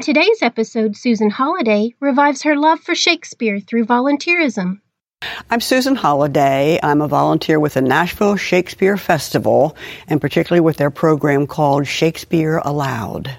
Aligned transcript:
today's 0.00 0.42
episode, 0.42 0.96
Susan 0.96 1.30
Hollyday 1.30 1.94
revives 2.00 2.42
her 2.42 2.56
love 2.56 2.80
for 2.80 2.94
Shakespeare 2.94 3.60
through 3.60 3.86
volunteerism. 3.86 4.80
I'm 5.50 5.60
Susan 5.60 5.94
Hollyday. 5.94 6.78
I'm 6.82 7.00
a 7.00 7.08
volunteer 7.08 7.58
with 7.58 7.74
the 7.74 7.82
Nashville 7.82 8.36
Shakespeare 8.36 8.96
Festival, 8.96 9.76
and 10.08 10.20
particularly 10.20 10.60
with 10.60 10.76
their 10.76 10.90
program 10.90 11.46
called 11.46 11.86
Shakespeare 11.86 12.58
Aloud. 12.58 13.30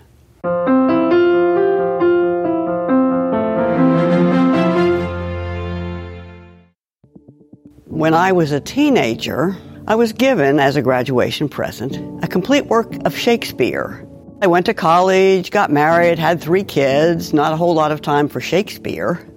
When 7.85 8.13
I 8.13 8.31
was 8.31 8.51
a 8.51 8.59
teenager, 8.59 9.55
I 9.87 9.95
was 9.95 10.13
given, 10.13 10.59
as 10.59 10.75
a 10.75 10.81
graduation 10.81 11.49
present, 11.49 12.23
a 12.23 12.27
complete 12.27 12.65
work 12.65 13.05
of 13.05 13.17
Shakespeare. 13.17 14.07
I 14.39 14.45
went 14.45 14.67
to 14.67 14.75
college, 14.75 15.49
got 15.49 15.71
married, 15.71 16.19
had 16.19 16.41
three 16.41 16.63
kids, 16.63 17.33
not 17.33 17.53
a 17.53 17.55
whole 17.55 17.73
lot 17.73 17.91
of 17.91 18.01
time 18.01 18.27
for 18.27 18.39
Shakespeare. 18.39 19.27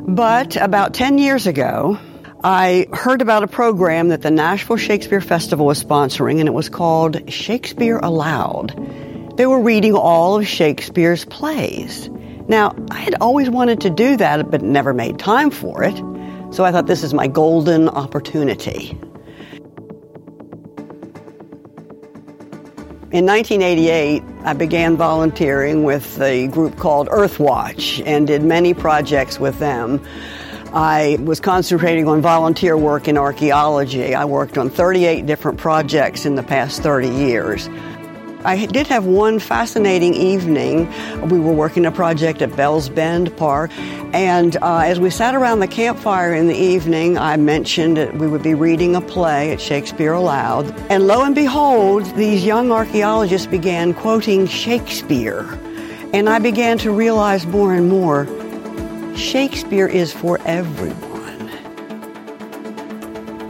But 0.00 0.56
about 0.56 0.94
10 0.94 1.18
years 1.18 1.46
ago, 1.46 1.98
I 2.42 2.86
heard 2.90 3.20
about 3.20 3.42
a 3.42 3.46
program 3.46 4.08
that 4.08 4.22
the 4.22 4.30
Nashville 4.30 4.78
Shakespeare 4.78 5.20
Festival 5.20 5.66
was 5.66 5.82
sponsoring, 5.84 6.38
and 6.38 6.48
it 6.48 6.54
was 6.54 6.70
called 6.70 7.30
Shakespeare 7.30 7.98
Aloud. 7.98 9.36
They 9.36 9.44
were 9.44 9.60
reading 9.60 9.94
all 9.94 10.38
of 10.38 10.46
Shakespeare's 10.46 11.26
plays. 11.26 12.08
Now, 12.48 12.74
I 12.90 13.00
had 13.00 13.16
always 13.20 13.50
wanted 13.50 13.82
to 13.82 13.90
do 13.90 14.16
that, 14.16 14.50
but 14.50 14.62
never 14.62 14.94
made 14.94 15.18
time 15.18 15.50
for 15.50 15.82
it. 15.82 15.96
So 16.54 16.64
I 16.64 16.72
thought 16.72 16.86
this 16.86 17.02
is 17.02 17.12
my 17.12 17.26
golden 17.26 17.90
opportunity. 17.90 18.98
In 23.14 23.26
1988, 23.26 24.24
I 24.42 24.54
began 24.54 24.96
volunteering 24.96 25.84
with 25.84 26.20
a 26.20 26.48
group 26.48 26.76
called 26.76 27.06
Earthwatch 27.10 28.02
and 28.04 28.26
did 28.26 28.42
many 28.42 28.74
projects 28.74 29.38
with 29.38 29.56
them. 29.60 30.04
I 30.72 31.18
was 31.20 31.38
concentrating 31.38 32.08
on 32.08 32.20
volunteer 32.20 32.76
work 32.76 33.06
in 33.06 33.16
archaeology. 33.16 34.16
I 34.16 34.24
worked 34.24 34.58
on 34.58 34.68
38 34.68 35.26
different 35.26 35.58
projects 35.58 36.26
in 36.26 36.34
the 36.34 36.42
past 36.42 36.82
30 36.82 37.08
years. 37.08 37.68
I 38.44 38.66
did 38.66 38.86
have 38.88 39.06
one 39.06 39.38
fascinating 39.38 40.12
evening. 40.12 40.92
We 41.30 41.40
were 41.40 41.54
working 41.54 41.86
a 41.86 41.90
project 41.90 42.42
at 42.42 42.54
Bells 42.54 42.90
Bend 42.90 43.34
Park, 43.38 43.70
and 44.12 44.56
uh, 44.56 44.82
as 44.84 45.00
we 45.00 45.08
sat 45.08 45.34
around 45.34 45.60
the 45.60 45.66
campfire 45.66 46.34
in 46.34 46.48
the 46.48 46.54
evening, 46.54 47.16
I 47.16 47.38
mentioned 47.38 47.96
that 47.96 48.14
we 48.18 48.26
would 48.26 48.42
be 48.42 48.52
reading 48.52 48.96
a 48.96 49.00
play 49.00 49.52
at 49.52 49.62
Shakespeare 49.62 50.12
Aloud. 50.12 50.70
And 50.90 51.06
lo 51.06 51.22
and 51.22 51.34
behold, 51.34 52.04
these 52.16 52.44
young 52.44 52.70
archaeologists 52.70 53.46
began 53.46 53.94
quoting 53.94 54.46
Shakespeare. 54.46 55.48
And 56.12 56.28
I 56.28 56.38
began 56.38 56.76
to 56.78 56.90
realize 56.90 57.46
more 57.46 57.72
and 57.72 57.88
more 57.88 58.26
Shakespeare 59.16 59.86
is 59.86 60.12
for 60.12 60.38
everyone. 60.44 61.50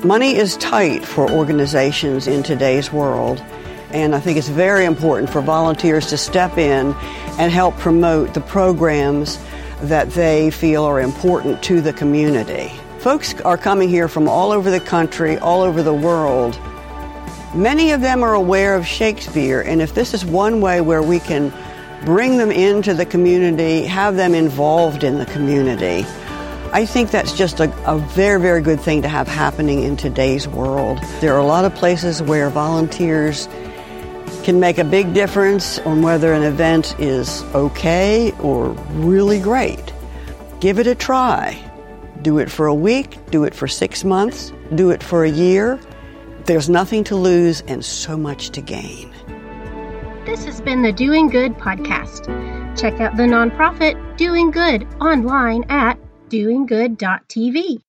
Money 0.07 0.37
is 0.37 0.57
tight 0.59 1.05
for 1.05 1.29
organizations 1.31 2.29
in 2.29 2.45
today's 2.45 2.93
world. 2.93 3.43
And 3.95 4.13
I 4.13 4.19
think 4.19 4.37
it's 4.37 4.49
very 4.49 4.85
important 4.85 5.31
for 5.31 5.41
volunteers 5.41 6.09
to 6.09 6.17
step 6.17 6.59
in 6.59 6.95
and 7.39 7.53
help 7.53 7.77
promote 7.79 8.35
the 8.35 8.41
programs 8.41 9.39
that 9.83 10.11
they 10.11 10.51
feel 10.51 10.83
are 10.83 11.01
important 11.01 11.63
to 11.63 11.81
the 11.81 11.93
community. 11.93 12.73
Folks 12.99 13.41
are 13.43 13.57
coming 13.57 13.89
here 13.89 14.09
from 14.09 14.29
all 14.29 14.51
over 14.51 14.69
the 14.69 14.81
country, 14.81 15.39
all 15.39 15.63
over 15.63 15.81
the 15.81 15.95
world. 15.95 16.59
Many 17.55 17.93
of 17.93 18.01
them 18.01 18.25
are 18.25 18.35
aware 18.35 18.75
of 18.75 18.85
Shakespeare, 18.85 19.61
and 19.61 19.81
if 19.81 19.95
this 19.95 20.13
is 20.13 20.25
one 20.25 20.61
way 20.61 20.81
where 20.81 21.03
we 21.03 21.21
can 21.21 21.53
bring 22.05 22.37
them 22.37 22.51
into 22.51 22.95
the 22.95 23.07
community, 23.07 23.85
have 23.85 24.17
them 24.17 24.35
involved 24.35 25.05
in 25.05 25.19
the 25.19 25.27
community, 25.27 26.05
I 26.73 26.85
think 26.85 27.13
that's 27.13 27.33
just 27.33 27.61
a, 27.61 27.73
a, 27.89 27.99
very, 27.99 28.41
very 28.41 28.61
good 28.61 28.81
thing 28.81 29.03
to 29.03 29.09
have 29.09 29.29
happening 29.29 29.85
in 29.85 29.97
today's 29.97 30.49
world. 30.49 30.99
There 31.21 31.33
are 31.33 31.39
a 31.39 31.47
lot 31.47 31.65
of 31.65 31.73
places 31.77 32.21
where 32.21 32.51
volunteers 32.51 33.47
can 34.43 34.59
make 34.59 34.79
a 34.79 34.85
big 34.85 35.15
difference 35.15 35.79
on 35.81 36.03
whether 36.03 36.33
an 36.33 36.43
event 36.43 36.95
is 36.99 37.43
okay 37.55 38.33
or 38.41 38.71
really 38.93 39.39
great. 39.39 39.93
Give 40.61 40.79
it 40.79 40.87
a 40.87 40.95
try. 40.95 41.61
Do 42.23 42.39
it 42.39 42.51
for 42.51 42.67
a 42.67 42.75
week, 42.75 43.19
do 43.31 43.45
it 43.45 43.55
for 43.55 43.69
six 43.69 44.03
months, 44.03 44.53
do 44.75 44.91
it 44.91 45.03
for 45.03 45.25
a 45.25 45.31
year. 45.31 45.79
There's 46.47 46.69
nothing 46.69 47.05
to 47.05 47.17
lose 47.17 47.61
and 47.69 47.85
so 47.85 48.17
much 48.17 48.51
to 48.51 48.61
gain. 48.61 49.13
This 50.25 50.45
has 50.47 50.61
been 50.61 50.83
the 50.83 50.93
Doing 50.93 51.29
Good 51.29 51.55
podcast. 51.55 52.27
Check 52.79 53.01
out 53.01 53.17
the 53.17 53.25
nonprofit 53.25 54.17
Doing 54.17 54.51
Good 54.51 54.87
online 55.01 55.65
at 55.69 55.99
doinggood.tv. 56.31 57.85